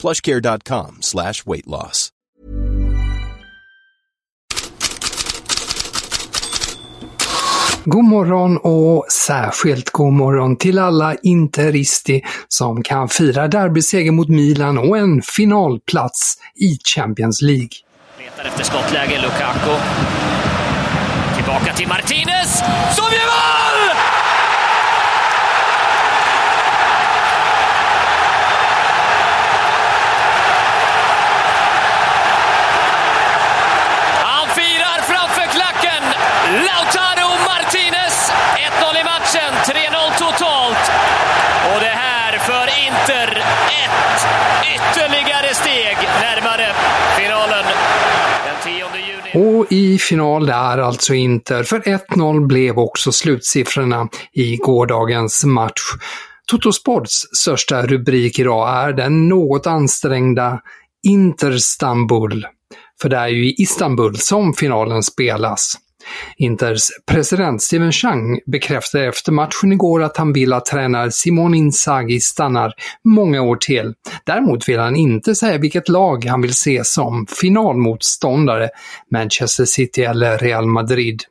[0.00, 2.10] plushcare.com slash weight loss.
[7.84, 14.78] God morgon och särskilt god morgon till alla Interisti som kan fira derbyseger mot Milan
[14.78, 17.68] och en finalplats i Champions League.
[18.18, 19.82] Letar efter skottläge, Lukaku.
[21.36, 22.58] Tillbaka till Martinez,
[22.96, 23.89] som gör mål!
[43.84, 44.22] Ett
[44.74, 46.66] ytterligare steg närmare
[47.18, 47.64] finalen.
[48.44, 48.84] Den 10
[49.34, 49.58] juni.
[49.58, 55.80] Och i final där alltså Inter, för 1-0 blev också slutsiffrorna i gårdagens match.
[56.46, 60.60] Totosports största rubrik idag är den något ansträngda
[61.06, 62.46] Interstambul.
[63.02, 65.74] För det är ju i Istanbul som finalen spelas.
[66.36, 72.20] Inters president Steven Chang bekräftade efter matchen igår att han vill att tränare Simon Inzaghi
[72.20, 72.72] stannar
[73.04, 73.94] många år till.
[74.24, 78.68] Däremot vill han inte säga vilket lag han vill se som finalmotståndare,
[79.10, 81.22] Manchester City eller Real Madrid.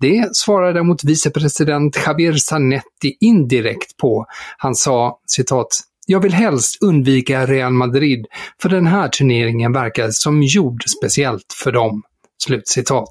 [0.00, 4.26] Det svarade däremot vicepresident Javier Zanetti indirekt på.
[4.58, 5.68] Han sa citat
[6.10, 8.26] jag vill helst undvika Real Madrid,
[8.62, 12.02] för den här turneringen verkar som gjord speciellt för dem."
[12.44, 13.10] Slutcitat.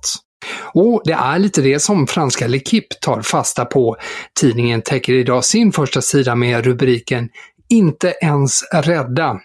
[0.73, 3.95] Och det är lite det som franska L'Equipe tar fasta på.
[4.39, 7.29] Tidningen täcker idag sin första sida med rubriken
[7.69, 9.39] “Inte ens rädda”.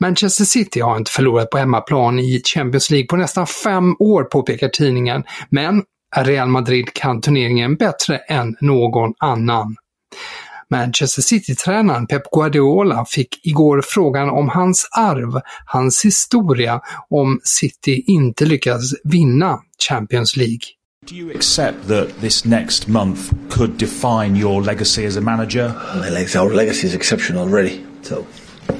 [0.00, 4.68] Manchester City har inte förlorat på hemmaplan i Champions League på nästan fem år, påpekar
[4.68, 5.82] tidningen, men
[6.16, 9.76] Real Madrid kan turneringen bättre än någon annan.
[10.70, 18.44] Manchester City-tränaren Pep Guardiola fick igår frågan om hans arv, hans historia, om City inte
[18.44, 20.64] lyckas vinna Champions League.
[21.06, 25.74] Do you accept that this next month could define your legacy as a manager?
[25.96, 27.84] Like our legacy is exceptional already.
[28.02, 28.24] So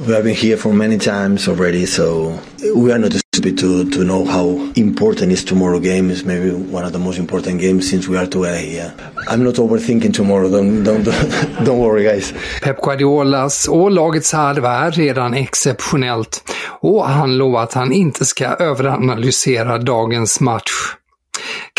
[0.00, 1.86] we have been here for many times already.
[1.86, 2.40] So
[2.74, 6.10] we are not stupid to, to know how important is tomorrow game.
[6.10, 8.92] Is maybe one of the most important games since we are together here.
[9.28, 10.50] I'm not overthinking tomorrow.
[10.50, 11.04] Don't don't
[11.64, 12.32] don't worry, guys.
[12.62, 16.42] Pep Guardiolas och lagets arv är redan exceptionellt
[16.80, 20.70] och han lovar att han inte ska överanalysera dagens match.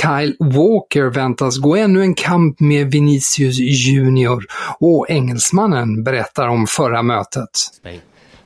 [0.02, 4.46] Kyle Walker väntas gå ännu en kamp med Vinicius Junior
[4.80, 7.50] och engelsmannen berättar om förra mötet.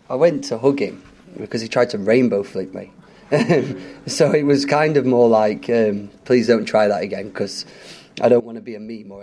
[0.09, 0.95] I went to hug him
[1.37, 2.89] because he tried to rainbow flip me.
[4.05, 7.65] so it was kind of more like, um, please don't try that again because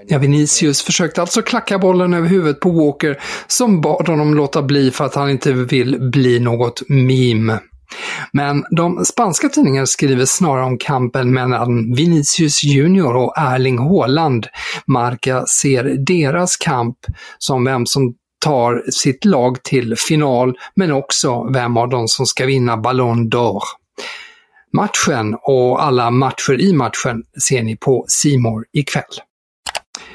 [0.08, 4.90] Ja, Vinicius försökte alltså klacka bollen över huvudet på Walker som bad honom låta bli
[4.90, 7.60] för att han inte vill bli något meme.
[8.32, 14.46] Men de spanska tidningarna skriver snarare om kampen mellan Vinicius Junior och Erling Haaland.
[14.86, 16.96] Marca ser deras kamp
[17.38, 22.46] som vem som tar sitt lag till final, men också vem av dem som ska
[22.46, 23.62] vinna Ballon d'Or.
[24.72, 29.04] Matchen och alla matcher i matchen ser ni på Simor ikväll.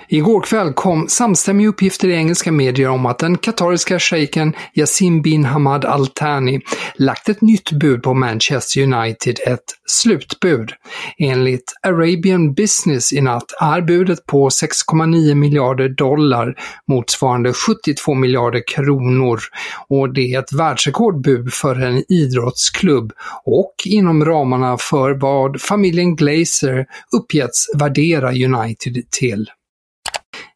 [0.09, 5.45] Igår kväll kom samstämmiga uppgifter i engelska medier om att den katariska shejken Yasin bin
[5.45, 6.61] Hamad Al Thani
[6.95, 10.71] lagt ett nytt bud på Manchester United, ett slutbud.
[11.17, 16.55] Enligt Arabian Business i natt är budet på 6,9 miljarder dollar,
[16.87, 19.39] motsvarande 72 miljarder kronor,
[19.87, 23.13] och det är ett världsrekordbud för en idrottsklubb
[23.45, 29.49] och inom ramarna för vad familjen Glazer uppgetts värdera United till.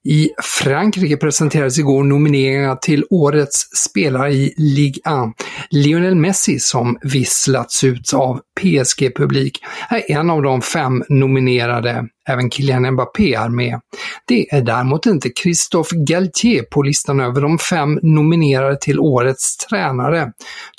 [0.03, 5.47] I Frankrike presenterades igår nomineringarna till Årets spelare i Ligue 1.
[5.69, 9.59] Lionel Messi, som visslats ut av PSG-publik,
[9.89, 12.07] är en av de fem nominerade.
[12.27, 13.79] Även Kylian Mbappé är med.
[14.27, 20.31] Det är däremot inte Christophe Galtier på listan över de fem nominerade till Årets tränare,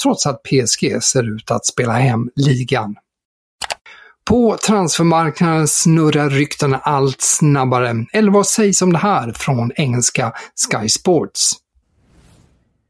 [0.03, 2.97] trots att PSG ser ut att spela hem ligan.
[4.25, 8.07] På transfermarknaden snurrar ryktena allt snabbare.
[8.13, 11.51] Eller vad sägs om det här från engelska Sky Sports?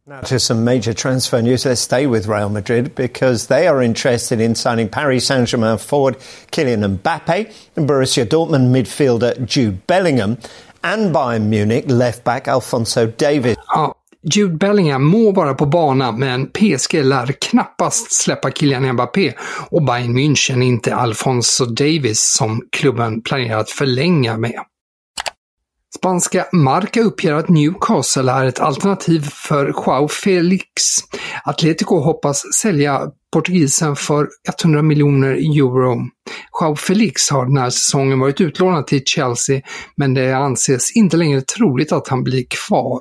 [0.06, 1.64] Now to some major transfer news.
[1.64, 6.16] Let's stay with Real Madrid because they are interested in signing Paris Saint-Germain forward
[6.50, 7.46] Kylian Mbappe,
[7.76, 10.36] and Borussia Dortmund midfielder Jude Bellingham,
[10.82, 13.56] and Bayern Munich left back Alfonso Davies.
[13.68, 13.94] Ja,
[14.24, 19.32] Jude Bellingham må vara på bana, men PSG lär knappast släppa Kylian Mbappé
[19.70, 24.60] och Bayern München inte Alfonso Davis som klubben planerar att förlänga med.
[25.96, 30.66] Spanska Marca uppger att Newcastle är ett alternativ för Joao Felix.
[31.44, 33.00] Atletico hoppas sälja
[33.32, 34.28] portugisen för
[34.62, 35.96] 100 miljoner euro.
[36.60, 39.60] Joao Felix har den här säsongen varit utlånad till Chelsea,
[39.96, 43.00] men det anses inte längre troligt att han blir kvar.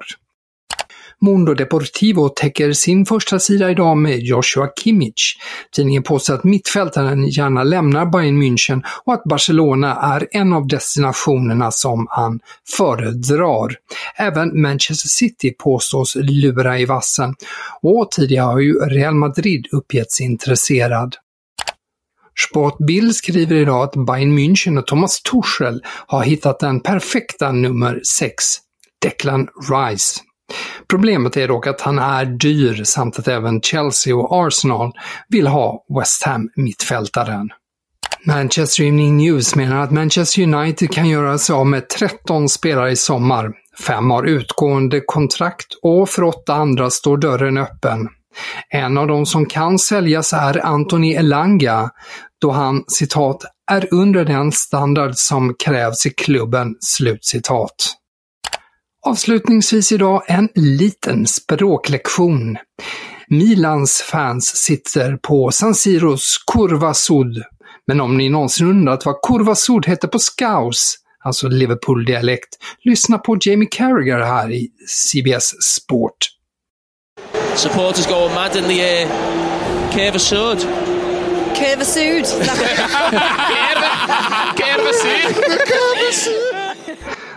[1.21, 5.37] Mundo Deportivo täcker sin första sida idag med Joshua Kimmich.
[5.75, 11.71] Tidningen påstår att mittfältaren gärna lämnar Bayern München och att Barcelona är en av destinationerna
[11.71, 12.39] som han
[12.77, 13.75] föredrar.
[14.15, 17.35] Även Manchester City påstås lura i vassen
[17.81, 21.15] och tidigare har ju Real Madrid uppgetts intresserad.
[22.49, 28.35] Sportbild skriver idag att Bayern München och Thomas Tuchel har hittat den perfekta nummer 6,
[29.01, 30.21] Declan Rice.
[30.91, 34.91] Problemet är dock att han är dyr samt att även Chelsea och Arsenal
[35.29, 37.49] vill ha West Ham-mittfältaren.
[38.25, 42.95] Manchester Evening News menar att Manchester United kan göra sig av med 13 spelare i
[42.95, 43.51] sommar.
[43.87, 48.07] Fem har utgående kontrakt och för åtta andra står dörren öppen.
[48.69, 51.89] En av de som kan säljas är Anthony Elanga,
[52.41, 56.75] då han citat är under den standard som krävs i klubben.
[56.79, 58.00] Slutcitat.
[59.05, 62.57] Avslutningsvis idag en liten språklektion.
[63.27, 67.43] Milans fans sitter på San Siros Curva Sud.
[67.87, 72.49] Men om ni någonsin undrat vad Curva Sud heter på scouse, alltså Liverpool-dialekt,
[72.83, 76.17] lyssna på Jamie Carragher här i CBS Sport.
[77.55, 79.07] Supporters going mad in the air.
[79.91, 80.59] Curva Sud.
[81.55, 82.25] Curva Sud.
[84.57, 84.93] Curva
[86.13, 86.60] Sud.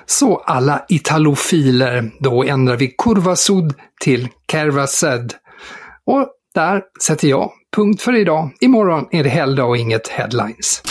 [0.06, 5.34] Så alla italofiler, då ändrar vi Kurvasud till Kerva Sed.
[6.06, 8.50] Och där sätter jag punkt för idag.
[8.60, 10.82] Imorgon är det helgdag och inget headlines.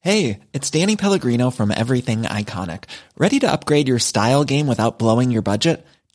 [0.00, 2.84] Hey, it's Danny Pellegrino from Everything Iconic.
[3.18, 5.86] Ready to upgrade your style game without blowing your budget?